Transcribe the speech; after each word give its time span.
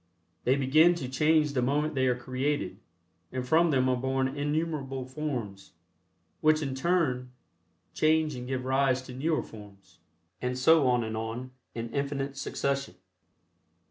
They 0.45 0.55
begin 0.55 0.95
to 0.95 1.07
change 1.07 1.53
the 1.53 1.61
moment 1.61 1.93
they 1.93 2.07
are 2.07 2.15
created, 2.15 2.79
and 3.31 3.47
from 3.47 3.69
them 3.69 3.87
are 3.87 3.95
born 3.95 4.27
innumerable 4.27 5.05
forms, 5.05 5.73
which 6.39 6.63
in 6.63 6.73
turn 6.73 7.29
change 7.93 8.33
and 8.33 8.47
give 8.47 8.65
rise 8.65 9.03
to 9.03 9.13
newer 9.13 9.43
forms, 9.43 9.99
and 10.41 10.57
so 10.57 10.87
on 10.87 11.03
and 11.03 11.15
on, 11.15 11.51
in 11.75 11.93
infinite 11.93 12.35
succession. 12.35 12.95